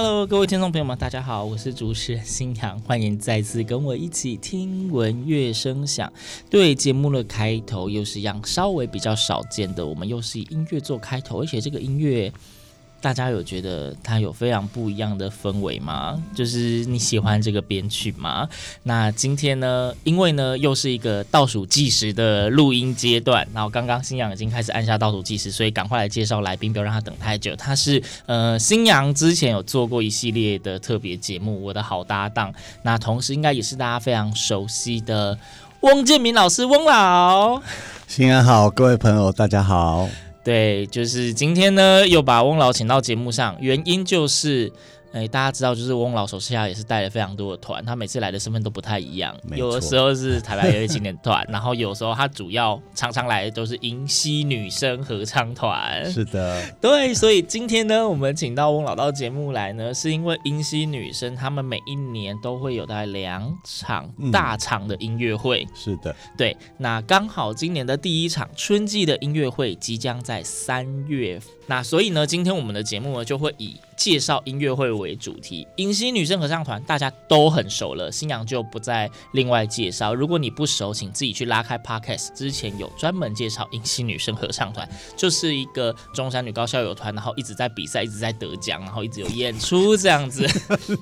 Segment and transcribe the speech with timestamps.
[0.00, 6.12] Hello，各位听众朋友们，大家好，我是主持人新阳，欢迎再次跟我一起听闻乐声响。
[6.48, 12.32] 对节目的开头又是一样稍微比较少见的，我们又是以音乐做开头，而且这个音乐。
[13.00, 16.20] 大家有觉得它有非常不一样的氛围吗？
[16.34, 18.48] 就是你喜欢这个编曲吗？
[18.82, 27.54] 那今天呢，因为呢又是一个倒数计时的录音阶段，然后刚刚星洋已经开始按下倒数计时，所以赶快来介绍来宾，不要让他等太久。
[27.54, 35.38] 他是呃星洋之前有做过一系列的特别节目《我的好搭档》，那同时应该也是大家非常熟悉的
[35.80, 37.62] 翁建民老师，翁老。
[38.08, 40.08] 新年好，各位朋友，大家好。
[40.44, 44.72] 对，就是今天呢，又把翁老请到节目上，原因就是。
[45.12, 56.10] 哎，大家知道，就是翁老手下也是带了非常多的团，他每次来的身份都不太一样，有的时候是台北乐青年团， 然后有时候他主要常常来的都是迎曦女生合唱团。
[56.12, 65.64] 是的，对，所以今天呢，我们请到翁老到节目来呢，是因为迎曦女生他们每一年都会有大概两场大场的音乐会。
[65.64, 80.14] 嗯、是的，对，那刚好今年的第一场春季的音乐会即将在三月，那所以呢，今天我们的节目呢就会以介绍音乐会为主题，迎曦女生合唱团大家都很熟了，新娘就不再另外介绍。
[80.14, 90.46] 如果你不熟，请自己去拉开 Podcast，之前有专门介绍迎曦女生合唱团，就是一个中山女高校友团，然后一直在比赛，一直在得奖，然后一直有演出这样子。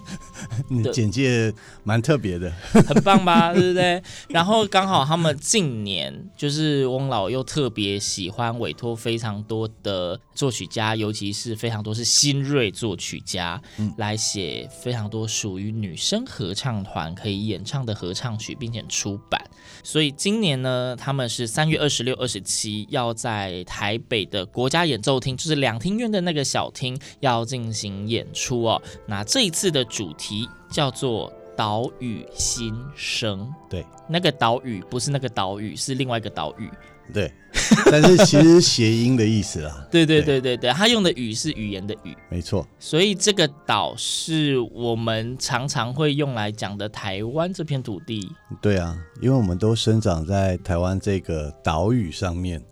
[0.68, 1.52] 你简介
[1.84, 2.50] 蛮特别的，
[2.86, 3.52] 很棒吧？
[3.52, 4.02] 对不对？
[4.28, 13.60] 然后刚好他们近年就是翁老又特别喜欢委托非常多的作曲家，尤其是非常多是新锐作曲家。
[13.78, 19.40] 嗯来写非常多属于女生合唱团可以演唱的合唱曲，并且出版。
[19.82, 28.82] 所以今年呢，他们是三月二十六、二十七要在台北的国家演奏厅，就是两厅院的那个小厅，要进行演出哦。
[29.06, 33.40] 那这一次的主题叫做《岛屿心声》。
[33.70, 36.70] 对，那个岛屿不是那个岛屿，是另外一个岛屿。
[37.12, 37.32] 对，
[37.90, 39.86] 但是其实谐音的意思啦。
[39.90, 42.66] 对对对对对，他用的语是语言的语，没错。
[42.78, 48.30] 所以这个岛是我们常常会用来讲的台湾这片土地。
[48.60, 52.62] 对啊，因为我们都生长在台湾这个岛屿上面。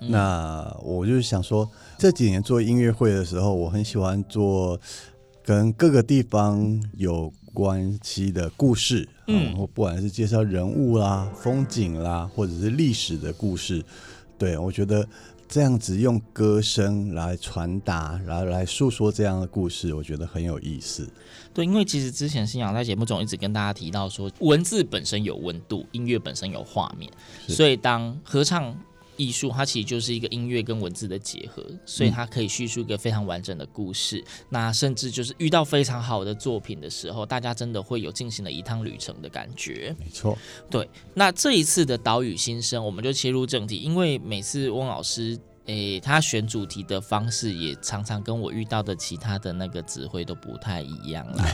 [0.00, 4.78] 嗯、那我就想说，这几年做音乐会的时候，我很喜欢做
[5.42, 13.82] 跟各个地方有关系的故事，嗯，或不管是介绍人物啦、风景啦，或者是历史的故事，
[14.36, 15.08] 对，我觉得
[15.48, 21.08] 这样子用歌声来传达，然后来诉说这样的故事，我觉得很有意思。
[21.54, 27.10] 对，因为其实之前星洋在节目中一直跟大家提到说，文字本身有温度，音乐本身有画面，
[27.48, 28.76] 所以当合唱。
[29.16, 34.18] 艺术它其实就是一个音乐跟文字的结合，所以它可以叙述一个非常完整的故事。
[34.18, 39.94] 嗯、那甚至就是遇到非常好的作品的时候，大家真的会有进行了一趟旅程的感觉。
[39.98, 40.36] 没错，
[40.70, 40.88] 对。
[41.14, 51.44] 那这一次的岛屿新生，我们就切入正题，因为每次翁老师诶他选主题的方式也常常跟我遇到的其他的那个指挥都不太一样啦。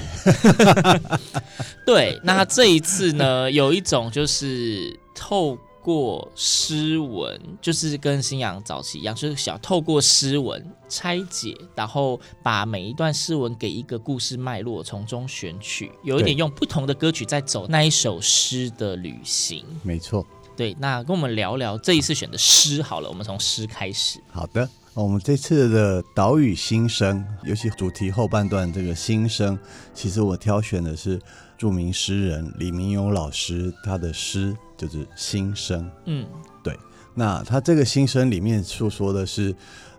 [1.84, 5.58] 对，那这一次呢，有一种就是透。
[5.82, 19.64] 过诗文就是跟新阳早期一样，就是想透过诗文拆解，然后把每一段诗文给一个故事脉络，从中选取，有一点用不同的歌曲在走那一首诗的旅行。
[19.82, 24.20] 没错，对，那跟我们聊聊这一次选的诗好了，我们从诗开始。
[24.30, 29.58] 好的，我们这次的岛屿新生，尤其主题后半段这个新生，
[29.94, 31.20] 其实我挑选的是
[31.56, 34.56] 著名诗人李明勇老师他的诗。
[34.86, 36.26] 就是心声，嗯，
[36.62, 36.78] 对。
[37.14, 39.54] 那他这个心声里面诉说的是，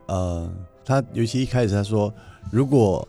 [0.07, 0.51] 呃，
[0.83, 2.13] 他尤其一开始他说，
[2.51, 3.07] 如果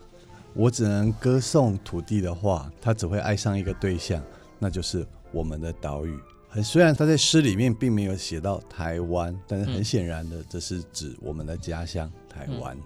[0.53, 4.21] 我只能歌颂土地的话，他只会爱上一个对象，
[4.59, 6.19] 那就是我们的岛屿。
[6.49, 12.77] 很虽然他在诗里面并没有写到台湾，但是很显然的，这是指我们的家乡台湾。
[12.77, 12.83] 嗯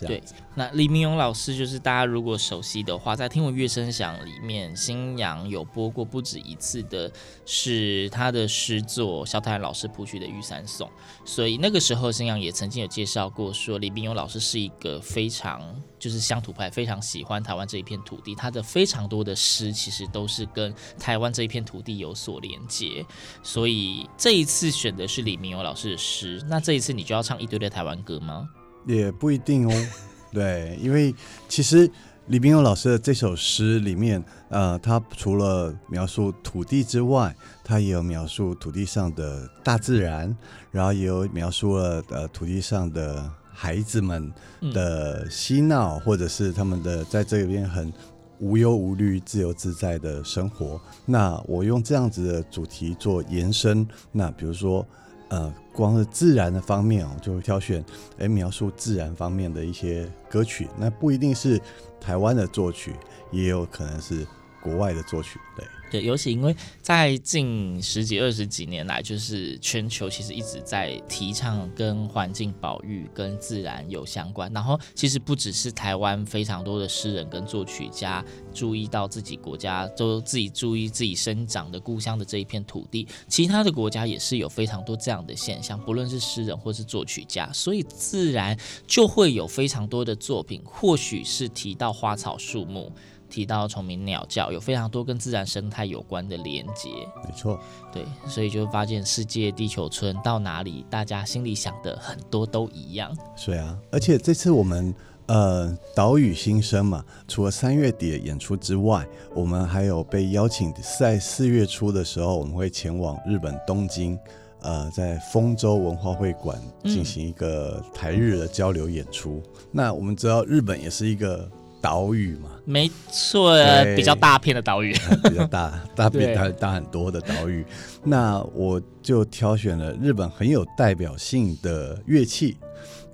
[0.00, 0.22] 对，
[0.54, 7.10] 那李明勇老师就是大家如果熟悉的话，在《听闻乐声响》里面，新阳有播过不止一次的，
[7.46, 10.86] 是他的诗作萧泰然老师谱曲的《玉山颂》，
[11.24, 23.04] 所以那个时候新阳也曾经有介绍过，说李明勇老师是一个非常就是乡土派，非常喜欢台湾这一片土地，他的非常多的诗其实都是跟台湾这一片土地有所连接，
[23.42, 28.46] 所以这一次选的是李明勇老师的诗，那这一次你就要唱一堆的台湾歌吗？
[28.86, 29.86] 也不一定哦，
[30.32, 31.14] 对，因为
[31.48, 31.90] 其实
[32.28, 37.34] 李冰勇老师的这首诗里面，呃，他除了描述土地之外，
[37.64, 40.36] 他也有描述土地上的大自然，
[40.70, 44.32] 然后也有描述了呃土地上的孩子们
[44.72, 47.92] 的嬉闹，嗯、或者是他们的在这边很
[48.38, 50.80] 无忧无虑、自由自在的生活。
[51.04, 54.86] 那我用这样子的主题做延伸，那比如说。
[55.28, 57.84] 呃，光是自然的方面哦，就会挑选
[58.18, 61.60] 诶描述自然方面的一些歌曲，那不一定是
[62.00, 62.94] 台湾的作曲，
[63.32, 64.26] 也有可能是
[64.62, 65.64] 国外的作曲，对。
[65.90, 74.52] 对，尤其因为在近十几二十几年来，就是全球其实一直在提倡跟环境保育、跟自然有相关。
[74.52, 92.92] 然后，其实不只是台湾非常多的诗人跟作曲家注意到自己国家，都自己注意自己生长的故乡的这一片土地，其他的国家也是有非常多这样的现象，不论是诗人或是作曲家，所以自然就会有非常多的作品，或许是提到花草树木。
[93.28, 96.88] 提到虫鸣鸟叫，有非常多跟自然生态有关的连接。
[97.24, 97.58] 没错，
[97.92, 103.16] 对，所以就发现世界地球村到哪里，大家心里想的很多都一样。
[103.36, 104.94] 是啊，而且这次我们
[105.26, 114.18] 呃岛屿新生嘛，除了三月底的演出之外，我们还有被邀请在四月初的时候，我们会前往日本东京，
[114.62, 119.42] 呃，在丰州文化会馆进行一个台日的交流演出。
[119.44, 121.50] 嗯、那我们知道日本也是一个。
[121.80, 123.54] 岛屿嘛，没错，
[123.94, 124.92] 比较大片的岛屿，
[125.24, 127.64] 比较大，大比大大很多的岛屿。
[128.02, 132.56] 那我就挑选了日本很有代表性的乐器，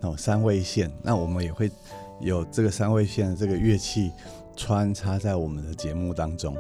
[0.00, 0.90] 哦，三味线。
[1.02, 1.71] 那我们也会
[2.21, 4.11] 有这个三味线的这个乐器
[4.57, 6.57] 穿插在我们的节目当中。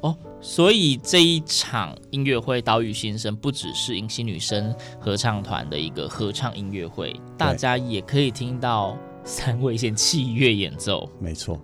[0.00, 8.98] 哦，所以这一场音乐会《岛屿心声》不只是迎曦女生合唱团的一个合唱音乐会，大家也可以听到。
[9.24, 11.58] 三味线器乐演奏，没错，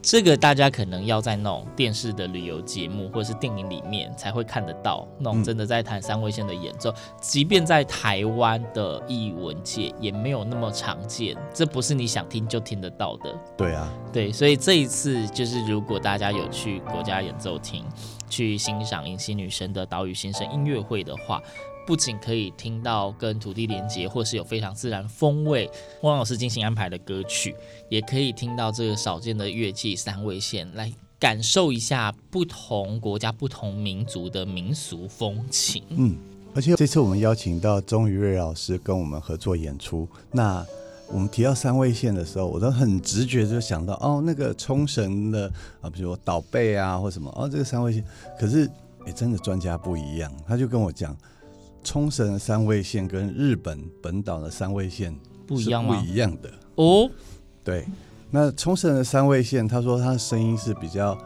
[0.00, 13.38] 这个大家可能要在那种电视的旅游节目或者是电影里面才会看得到，那种真的在弹三味线的演奏，嗯、即便在台湾的艺文界也没有那么常见，这不是你想听就听得到的。
[13.56, 17.84] 对啊，对，所以这一次就是如果大家有去国家演奏厅
[18.28, 21.40] 去欣赏迎曦女神的岛屿新生音乐会的话。
[21.86, 25.70] 不仅可以听到跟土地连接，或是有非常自然风味，
[26.02, 27.54] 汪老师精心安排的歌曲，
[27.88, 35.82] 也可以听到这个少见的乐器三味线，来感受一下不同国家、不同民族的民俗风情。
[35.90, 36.16] 嗯，
[36.54, 40.64] 而且这次我们邀请到钟于瑞老师跟我们合作演出，那
[41.08, 48.04] 我们提到三味线的时候，我都很直觉就想到哦，那个冲绳的啊，比如说岛贝啊或什么哦，这个三味线。
[48.38, 48.70] 可是
[49.04, 51.16] 哎、真的专家不一样，他就跟我讲，
[51.84, 55.14] 冲绳的三味线跟日本本岛的三味线
[55.46, 56.00] 不一样吗？
[56.00, 57.10] 不一样的哦。
[57.64, 57.86] 对，
[58.30, 61.16] 那冲绳的三味线，他说他的声音是比较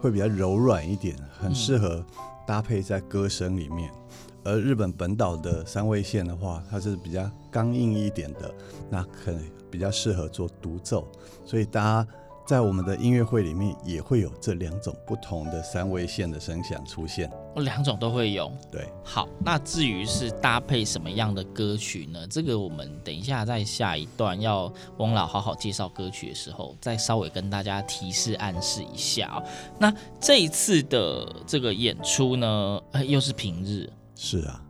[0.00, 2.04] 会比较柔软一点，很适合
[2.46, 3.90] 搭配在歌声里面。
[3.92, 4.00] 嗯
[4.46, 8.54] 而日本本岛的三味线的话，它是比较刚硬一点的，
[8.90, 11.10] 那可能比较适合做独奏。
[11.46, 12.06] 所以大家
[12.46, 17.30] 在我们的音乐会里面也会有这两种不同的三位线的声响出现。
[17.56, 18.52] 两种都会有。
[18.70, 22.26] 对，好，那至于是搭配什么样的歌曲呢？
[22.28, 29.42] 这个我们等一下在下一段要翁老好好介绍歌曲的时候，再稍微跟大家提示暗示一下啊。
[29.78, 33.90] 那这一次的这个演出呢，又是平日。
[34.14, 34.62] 是啊，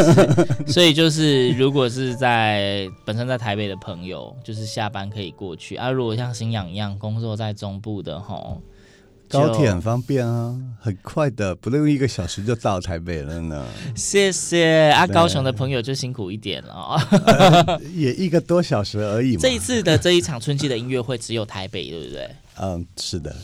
[0.66, 5.90] 所以就是如果是在本身在台北的朋友，就是下班可以过去啊。
[5.90, 8.60] 如果像新阳一样工作在中部的吼，
[9.28, 13.64] 高铁很方便啊，很快的，不用一个小时就到台北了呢。
[13.94, 16.96] 谢谢啊，高雄的朋友就辛苦一点了，
[17.26, 19.40] 呃，也一个多小时而已嘛。
[19.42, 22.30] 这一次的这一场春季的音乐会只有台北，对不对？
[22.60, 23.34] 嗯，是的。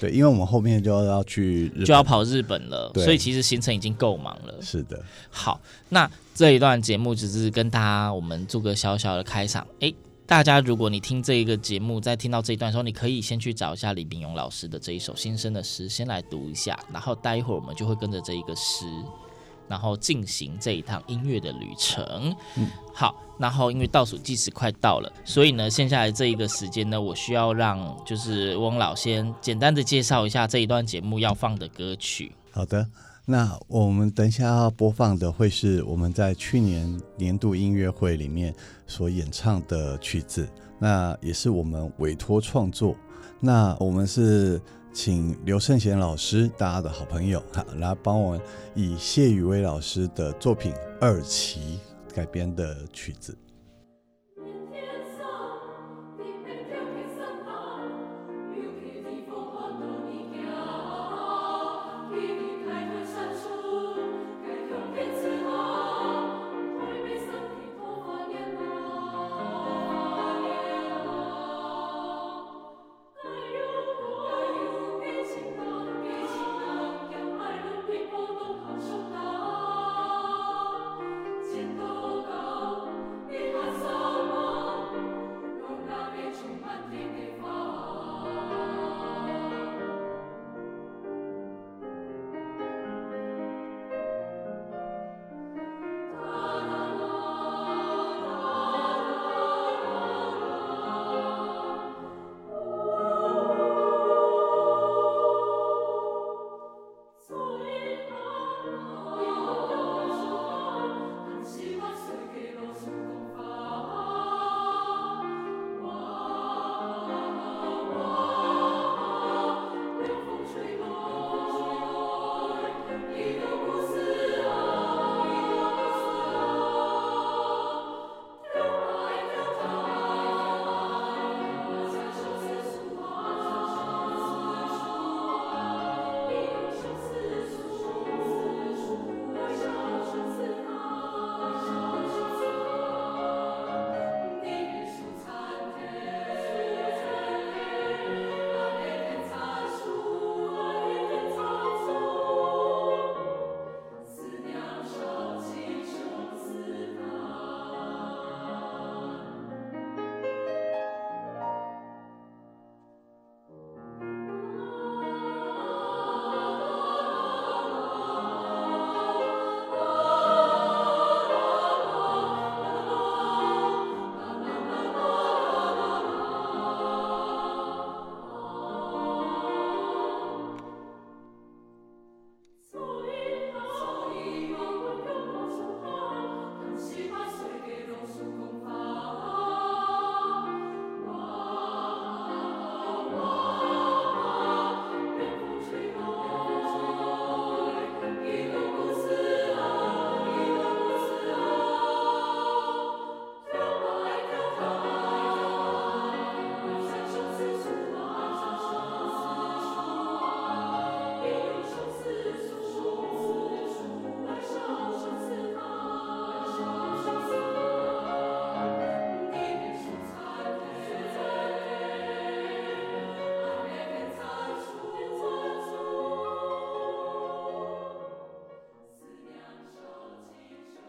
[0.00, 4.54] 对，因为我们后面就要去日本，就要跑日本了，所以其实行程已经够忙了。
[4.60, 9.66] 是的，好，那这一段节目只是跟大家我们做个小小的开场。
[9.80, 9.92] 哎，
[10.26, 18.86] 大家如果你听这一个节目，在听到这一段的时候，你可以先去找一下李炳勇老师的这一首新生的诗，先来读一下，然后待会儿我们就会跟着这一个诗。
[19.68, 22.34] 然后进行这一趟音乐的旅程。
[22.56, 32.32] 嗯，好，然后因为倒数计时快到了，所以呢，剩下来这一个时间呢，我需要让就是翁老先简单的介绍一下这一段节目要放的歌曲。
[32.50, 32.86] 好的，
[33.24, 38.54] 那我们等一下要播放的会是我们在去年年度音乐会里面
[38.86, 40.48] 所演唱的曲子，
[40.78, 42.96] 那也是我们委托创作。
[43.40, 44.60] 那我们是。
[45.00, 48.36] 请刘圣贤老师，大家的好朋友，哈，来帮我
[48.74, 51.78] 以谢宇威老师的作品《二期》
[52.12, 53.32] 改编的曲子。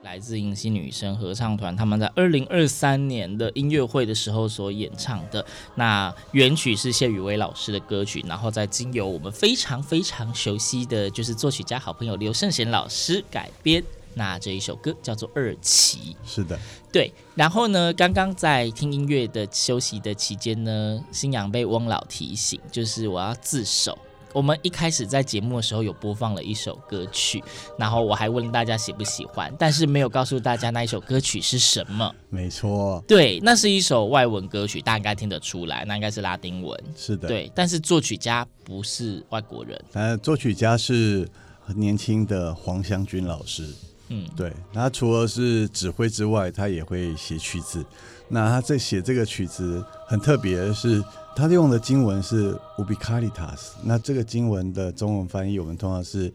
[0.03, 5.45] 来自迎曦女生合唱团，他们在二零二三年的音乐会的时候所演唱的。
[5.75, 13.83] 那原曲是谢宇威老师的歌曲，然后再经由我们非常非常熟悉的就是作曲家好朋友刘圣贤老师改编。
[14.15, 16.57] 那这一首歌叫做《二期》，是的，
[16.91, 17.13] 对。
[17.35, 23.97] 然后呢，刚刚在听音乐的休息的期间呢，新阳被翁老提醒，就是我要自首。
[24.33, 27.43] 我们一开始在节目的时候有播放了一首歌曲，
[27.77, 32.13] 然后我还问大家喜不喜欢，但是没有告诉大家那一首歌曲是什么。
[32.29, 36.79] 没错，对，那是一首外文歌曲，大家应该听得出来，那应该是拉丁文。
[36.95, 41.27] 是的，对，但是作曲家不是外国人，呃，作曲家是
[41.59, 43.67] 很年轻的黄湘君老师。
[44.11, 47.85] 嗯，对，他除了是指挥之外，他也会写曲子。
[48.29, 51.03] 那他在写这个曲子很特别的是，
[51.35, 53.71] 他用的经文是 Ubi Caritas。
[53.83, 56.31] 那这个经文的中文翻译，我们通常是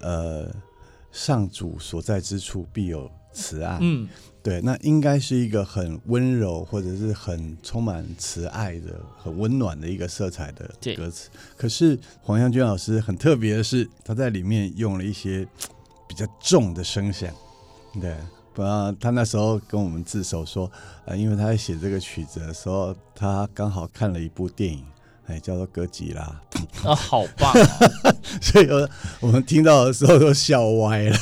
[0.00, 0.50] 呃，
[1.12, 3.78] 上主所在之处必有慈爱。
[3.80, 4.08] 嗯，
[4.42, 11.30] 对，那应该是一个很温柔或者是很充满慈爱的、很温暖的一个色彩的歌词。
[11.56, 15.46] 可是黄湘君老师很特别的是，他在里面用了一些。
[16.06, 17.34] 比较重的声响，
[18.00, 18.14] 对，
[18.54, 20.70] 不然他那时候跟我们自首说，
[21.04, 24.82] 呃，因为他在写这个曲子的时候，他刚好看了一部电影，
[25.26, 26.40] 哎，叫做《哥吉拉》，
[26.88, 27.52] 啊，好棒
[28.04, 28.68] 哦， 所以
[29.20, 31.16] 我们听到的时候都笑歪了，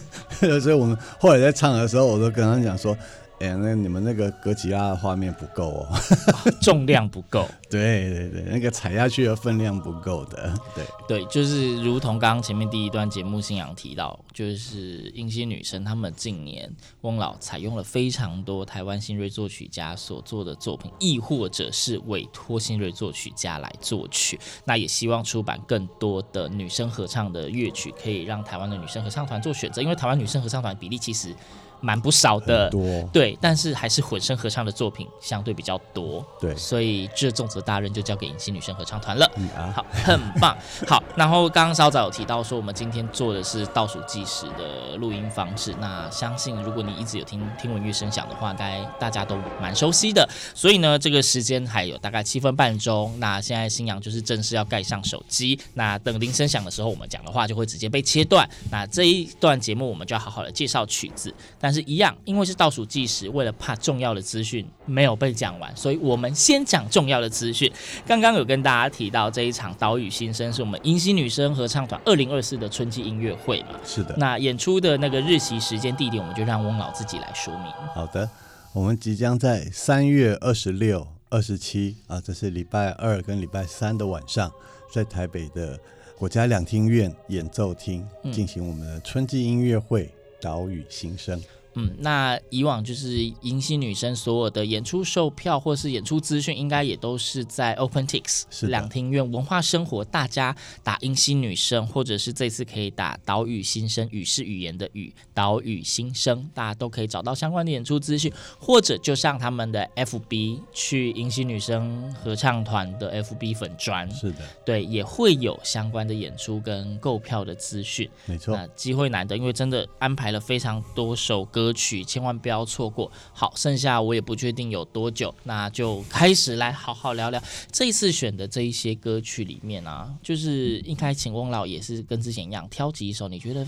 [0.60, 2.96] 所以我们后来在唱的时候，我都跟他讲说。
[3.38, 5.88] 哎、欸，那你们那个格吉拉的画面不够哦，
[6.62, 7.46] 重量不够。
[7.68, 10.54] 对对对，那个踩下去的分量不够的。
[10.74, 16.70] 对对，就是如同刚刚前面第一段节目，信仰提到，就是迎曦女生她们近年
[17.02, 24.40] 翁老采用了非常多台湾新锐作曲家所做的作品，亦或者是委托新锐作曲家来作曲。
[24.64, 31.34] 那也希望出版更多的女生合唱的乐曲，可以让台湾的女生合唱团做选择，因为台湾女生合唱团比例其实。
[31.80, 39.30] 蛮不少的，多对，但是还是混声合唱的作品相对比较多，对，所以这重责大任就交给隐形女生合唱团了。
[39.36, 40.56] 嗯啊，好，很棒。
[40.86, 45.74] 好，然后刚刚稍早有提到说，我们今天做的是倒数计时的录音方式。
[45.80, 50.28] 那相信如果你一直有听听闻乐声响的话，应该大家都蛮熟悉的。
[50.54, 53.14] 所以呢，这个时间还有大概七分半钟。
[53.18, 55.58] 那现在新阳就是正式要盖上手机。
[55.74, 58.48] 那等铃声响的时候，我们讲的话就会直接被切断。
[58.70, 61.34] 那这一段节目我们就要好好的介绍曲子。
[61.60, 67.70] 但是，一样，因为是倒数计时，为了怕重要的资讯没有被讲完，所以我们先讲重要的资讯。
[68.06, 73.78] 刚刚有跟大家提到，这一场岛屿新生是我们迎曦女生合唱团二零二四的春季音乐会嘛？
[73.84, 74.14] 是的。
[74.18, 77.72] 那演出的那个日期、时间、地点，我们就让翁老自己来说明。
[77.94, 78.28] 好的，
[78.72, 84.52] 我们即将在三月二十六、二十七啊，这是礼拜二跟礼拜三的晚上，
[84.92, 85.78] 在台北的
[86.18, 90.10] 国家两厅院演奏厅进行我们的春季音乐会。
[90.38, 91.42] 岛屿心声。
[91.76, 100.02] 嗯，那以往就是迎新女生所有的演出售票或是演出资讯，应该也都是在 OpenTix 两厅院文化生活。
[100.02, 118.08] 大家打迎新女生，或者是这次可以打岛屿新生，语是语言的语，岛屿新生，大家都可以找到相关的演出资讯，或者就像他们的 FB 去迎新女生合唱团的 FB 粉专，是的，对，也会有相关的演出跟购票的资讯。
[118.24, 121.65] 没错，那机会难得，因为真的安排了非常多首歌。
[121.66, 123.10] 歌曲千万不要错过。
[123.32, 133.66] 好，剩下我也不确定有多久，那就开始来好好聊聊这一次选的这一些歌曲里面啊，就是应该请翁老也是跟之前一样挑几首你觉得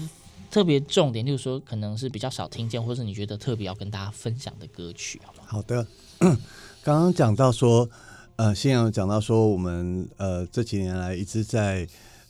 [0.48, 5.40] 特别重点，就是说可能是比较少听见，或是你觉得特别要跟大家分享的歌曲，好吗？
[5.44, 5.84] 好的，
[6.84, 7.90] 刚刚讲到说，
[8.37, 11.88] 呃，星洋讲到说，我们呃这几年来一直在。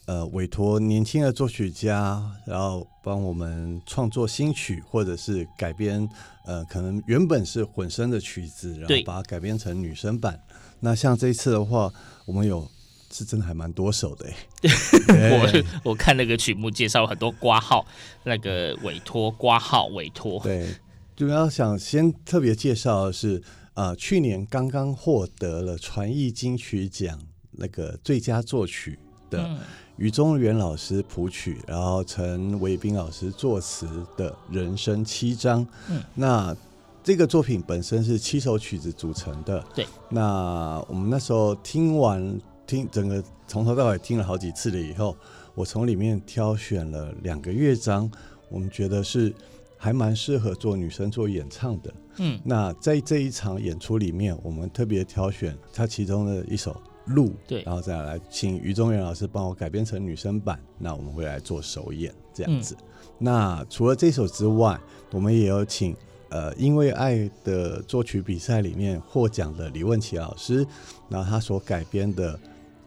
[0.09, 6.09] 呃，委托年轻的作曲家，然后帮我们创作新曲，或者是改编，
[6.47, 10.41] 呃，可能原本是混声的曲子，然后把它改编成女声版。
[10.81, 11.93] 那像这一次的话，
[12.25, 12.67] 我们有
[13.13, 14.27] 是真的还蛮多首的
[15.13, 17.87] 我我看那个曲目介绍很多挂号，
[18.25, 20.41] 那个委托挂号委托。
[20.43, 20.75] 对，
[21.15, 23.43] 主要想先特别介绍的是，
[23.75, 29.59] 呃，去年刚刚获得了传艺金曲奖那个最佳作曲的。
[29.99, 35.67] 嗯余中元老师谱曲，然后陈维斌老师作词的《人生七章》。
[35.91, 36.57] 嗯，那
[37.03, 39.61] 这个作品本身是七首曲子组成的。
[39.75, 45.17] 对，那我们那时候听完听整个从头到尾听了好几次了以后，
[45.57, 48.09] 我从里面挑选了两个乐章，
[48.49, 49.35] 我们觉得是
[49.77, 51.95] 还蛮适合做女生做演唱的。
[52.19, 56.81] 嗯，那在这一场演出里面，我们特别挑选它其中的一首。
[57.09, 62.77] 录，对，然后再来请于中元老师帮我改编成女生版，那我们会来做首演这样子。
[62.79, 62.87] 嗯、
[63.19, 64.79] 那除了这首之外，
[65.11, 65.97] 我们也有请
[66.31, 70.67] 呃，因为爱的作曲比赛里面获奖的李问琪老师，
[71.09, 72.39] 然后他所改编的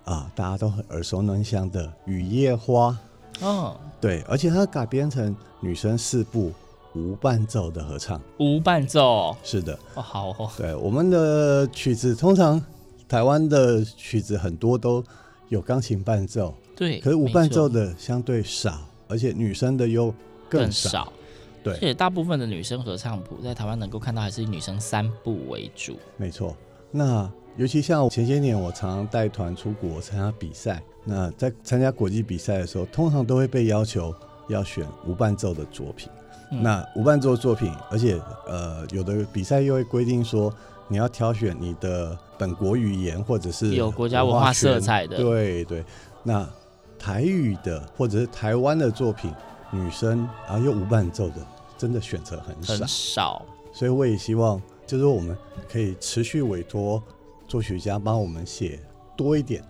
[0.05, 2.95] 啊，大家都很耳熟能详的《雨夜花》
[3.45, 6.51] 哦，对，而且他改编成女生四部
[6.93, 12.63] 无伴奏的合唱，无伴奏，是的，哦，好哦，对，我们的曲子通常。
[13.11, 15.03] 台湾的曲子很多都
[15.49, 20.15] 有钢琴伴奏，对，可是无伴奏的相对少，而且女生的又
[20.47, 21.13] 更少，更少，
[21.61, 26.55] 对，而且大部分的女生合唱谱在台湾能够看到还是以女生三部为主，没错。
[26.89, 34.15] 那尤其像前些年，我常常带团出国参加比赛，那在参加国际比赛的时候，通常都会被要求
[34.47, 36.09] 要选无伴奏的作品。
[36.53, 40.49] 嗯、那无伴奏作品，而且呃，有的比赛又会规定说。
[40.91, 45.15] 你要挑选你的本国语言，或者是有国家文化色彩的。
[45.15, 45.81] 对对，
[46.21, 46.45] 那
[46.99, 49.31] 台语的或者是台湾的作品，
[49.71, 51.35] 女生然后又无伴奏的，
[51.77, 52.73] 真的选择很少。
[52.73, 53.45] 很少。
[53.71, 55.33] 所以我也希望，就是我们
[55.71, 57.01] 可以持续委托
[57.47, 58.77] 作曲家帮我们写
[59.15, 59.63] 多一点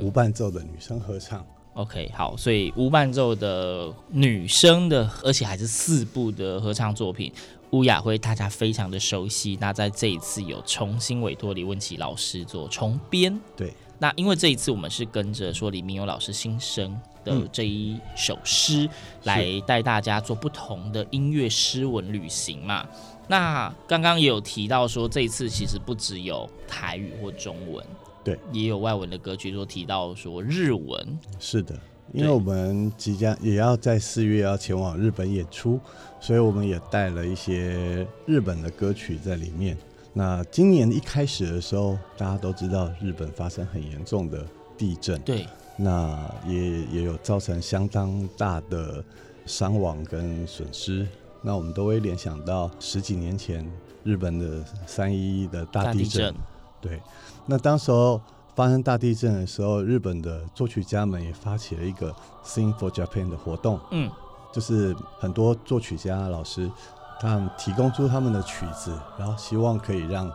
[0.00, 1.40] 无伴奏的女生合唱。
[1.40, 7.32] 嗯 OK，好，所以无伴奏的女生的，而且还是四部的合唱作品，
[7.72, 9.58] 乌雅辉大家非常的熟悉。
[9.60, 13.72] 那在这一次有重新委托李文琪老师做重编，对。
[13.98, 18.88] 那因为这一次我们是跟着说李明勇老师新生的这一首诗
[19.22, 22.84] 来带大家做不同的音乐诗文旅行嘛。
[23.28, 27.86] 那刚刚也有提到说，这一次其实不只有台语或中文。
[28.24, 31.18] 对，也有外文的歌曲，说提到说日文。
[31.38, 31.78] 是的，
[32.12, 35.80] 因为我们即将也要在四月要前往日本演出，
[36.20, 39.76] 所以我们也带了一些日本的歌曲在里面。
[40.12, 44.46] 那今年一开始的时候，大家都知道日本发生很严重的
[44.76, 45.46] 地震，对，
[45.76, 49.02] 那也也有造成相当大的
[49.46, 51.08] 伤亡跟损失。
[51.40, 53.66] 那我们都会联想到十几年前
[54.04, 56.32] 日本的三一一的大地震，
[56.78, 57.00] 对。
[57.46, 58.20] 那当时候
[58.54, 64.10] 发生大地震的时候，日本的作曲家们也发起了一个 Sing for Japan 的活动，嗯，
[64.52, 66.70] 就是很多作曲家老师，
[67.18, 70.30] 他们提供出他们的曲子，然后希望可以让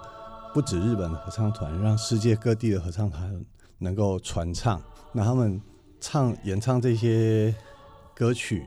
[0.51, 3.45] 不止日本的合唱团，让世界各地的合唱团
[3.77, 4.81] 能够传唱。
[5.11, 5.61] 那他们
[5.99, 7.53] 唱演唱这些
[8.15, 8.65] 歌曲，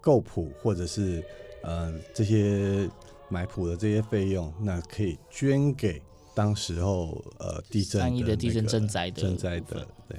[0.00, 1.24] 购谱或者是
[1.64, 2.88] 呃这些
[3.28, 6.00] 买谱的这些费用，那可以捐给。
[6.34, 10.18] 当时候，呃，地震的、那个、的地震震灾的賑灾的，对。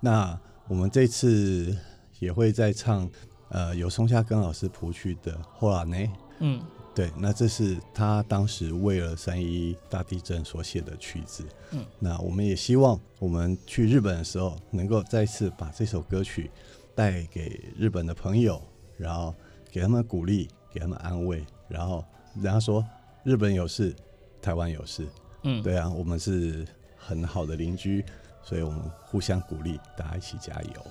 [0.00, 0.38] 那
[0.68, 1.74] 我们这次
[2.18, 3.10] 也会再唱，
[3.48, 5.96] 呃，由松下根老师谱曲的《后来呢》。
[6.40, 6.62] 嗯，
[6.94, 7.10] 对。
[7.16, 11.44] 那这是他当时为了三一大地震所写的曲子。
[11.72, 16.50] 嗯，那我们也希望我们去日本的时候，能够再次把这首歌曲
[16.94, 18.60] 带给日本的朋友，
[18.98, 19.34] 然后
[19.72, 22.84] 给他们鼓励，给他们安慰，然后人家说
[23.24, 23.96] 日本有事，
[24.42, 25.08] 台湾有事。
[25.48, 26.66] 嗯，对啊，我们是
[26.98, 28.04] 很好的邻居，
[28.42, 30.86] 所以我们互相鼓励，大家一起加油。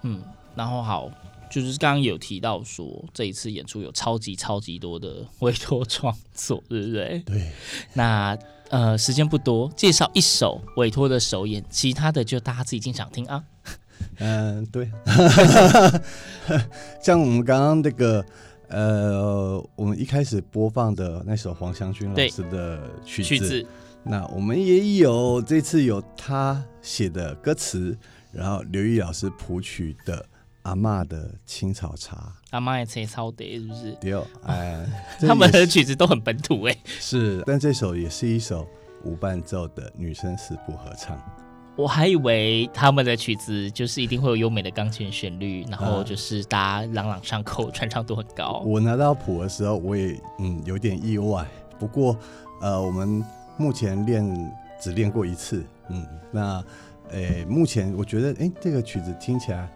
[0.00, 0.22] 嗯，
[0.54, 1.10] 然后好，
[1.50, 7.18] 就是刚刚有提到说这一次演出有超级超级多的委托创作，对不对？
[7.26, 7.52] 对。
[7.92, 8.34] 那
[8.70, 13.44] 呃，时间不多，介绍一首委托的首演，其他的就大家自己进场听啊。
[14.16, 14.90] 嗯、呃，对。
[17.04, 18.24] 像我们刚刚那个。
[18.72, 23.66] 呃，我们一开始播放的那首黄湘君老师的曲子，曲子，
[24.02, 27.96] 那我们也有这次有他写的歌词，
[28.32, 30.16] 然后刘毅老师谱曲的
[30.62, 32.16] 《阿嬷的青草茶》，
[32.50, 33.92] 阿嬷的青草茶是不是？
[34.00, 34.86] 对，哎，
[35.20, 38.66] 他们的曲子都很本土哎，是，但这首也是一首
[39.04, 41.20] 无伴奏的女生四部合唱。
[41.74, 48.62] 我还以为他们的曲子就是一定会有优美的钢琴旋律，然后就是大家朗朗上口，传唱度很高。
[48.66, 51.46] 我拿到谱的时候，我也嗯有点意外。
[51.78, 52.14] 不过
[52.60, 53.24] 呃，我们
[53.56, 56.62] 目前练只练过一次，嗯，那
[57.10, 59.66] 诶，目前我觉得诶，这个曲子听起来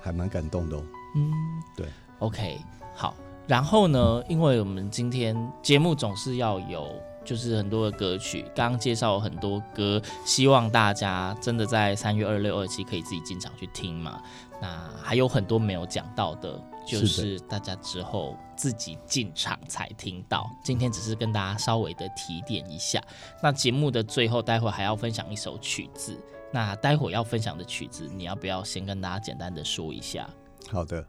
[0.00, 0.82] 还蛮感动的哦。
[1.16, 1.32] 嗯，
[1.76, 1.86] 对
[2.20, 2.56] ，OK，
[2.94, 3.16] 好。
[3.48, 6.88] 然后呢，因为我们今天节目总是要有。
[7.24, 14.20] 就是很多的歌曲，刚刚介绍了很多歌，希望大家真的在三月二六、二七可以自己进场去听嘛。
[14.60, 20.48] 那还有很多没有讲到的，就是大家之后自己进场才听到。
[20.62, 23.02] 今天只是跟大家稍微的提点一下。
[23.42, 26.16] 那节目的最后，待会还要分享一首曲子。
[26.52, 30.28] 那待会要分享的曲子，你要不要先跟大家简单的说一下？
[30.70, 31.04] 好的，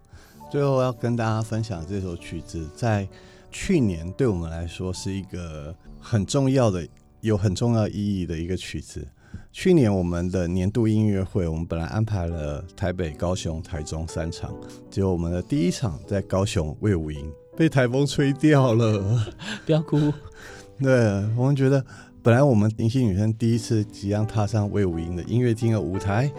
[0.50, 3.08] 最后要跟大家分享这首曲子，在
[3.52, 5.76] 去年对我们来说是一个。
[6.04, 6.86] 很重要的，
[7.22, 9.08] 有很重要意义的一个曲子，
[9.54, 14.54] 去年我们的年度音乐会，我们本来安排了台北、高雄、台中三场，
[14.92, 19.34] 结果我们的第一场在高雄魏武营被台风吹掉了，
[19.66, 20.12] 不要哭。
[20.82, 20.94] 对，
[21.38, 21.84] 我们觉得
[22.22, 26.30] 本来我们迎曦女生第一次即将踏上魏武营的音乐厅的舞台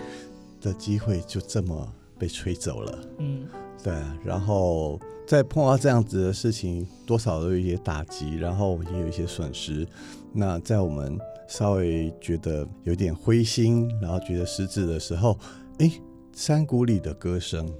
[0.60, 2.98] 的机会就这么被吹走了。
[3.18, 3.46] 嗯，
[3.84, 3.94] 对，
[4.24, 9.86] 然后再碰到这样子的事情，多少都有一些打击，然后也有一些损失。
[10.32, 15.38] 那在我们稍微觉得有点灰心，然后觉得失志的时候，
[15.80, 15.92] 哎，
[16.32, 17.70] 山谷里的歌声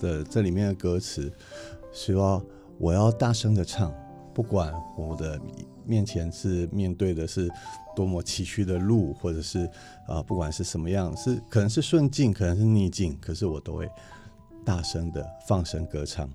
[0.00, 1.32] 的这里面的歌词，
[1.92, 2.44] 希望
[2.76, 3.94] 我要大声的唱，
[4.34, 5.40] 不管我的
[5.84, 7.48] 面前是面对的是
[7.94, 9.70] 多么崎岖的路，或者是
[10.08, 13.88] 啊、不管是什么样，是可能是顺境，可能是逆境，可是我都会
[14.66, 16.28] 大声的放声歌唱。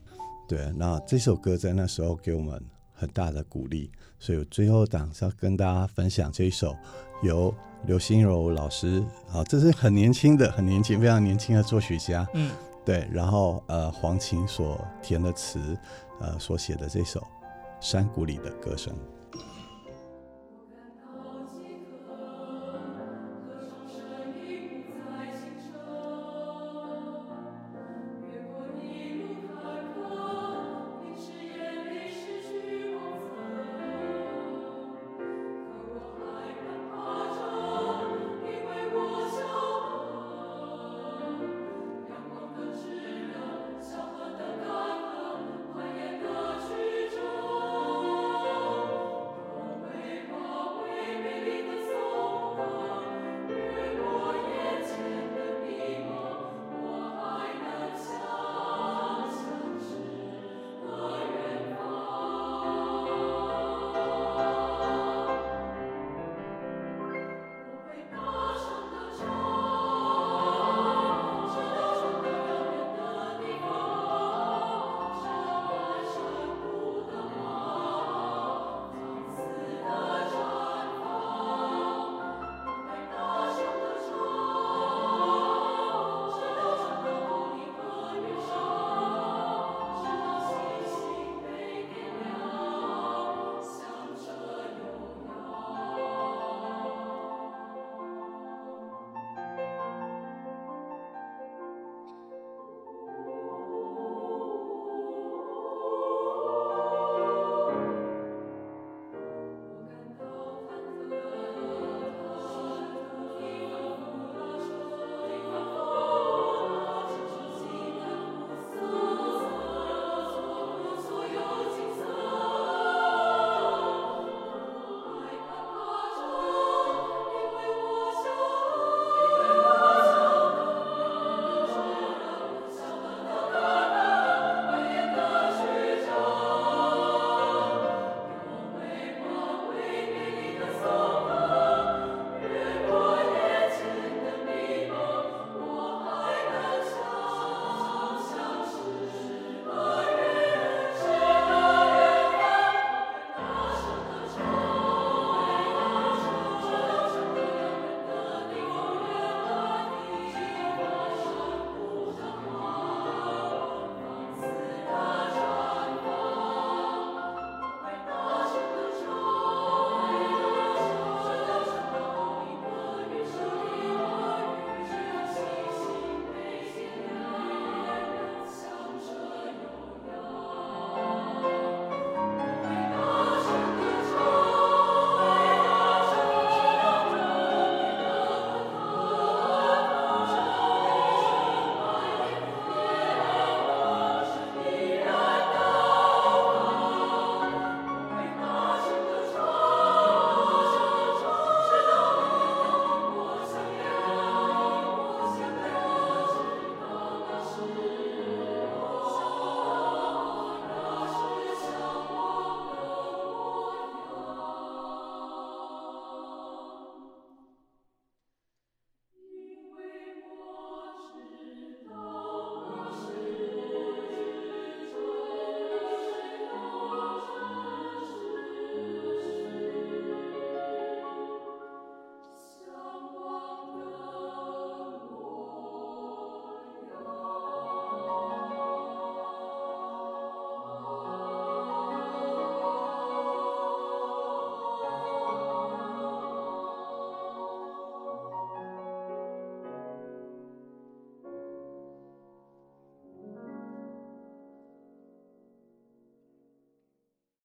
[0.47, 2.59] 对，那这首歌在那时候给我们
[2.93, 3.91] 很大的鼓励。
[4.17, 6.75] 所以我最后档是要跟大家分享这一首
[7.21, 7.53] 由
[7.85, 12.51] 刘心柔老师啊，这是很年轻的、很年轻、非常年轻的作曲家，嗯，
[12.85, 15.77] 对，然后呃黄琴所填的词，
[16.19, 17.19] 呃所写的这首
[17.79, 18.93] 《山谷里的歌声》。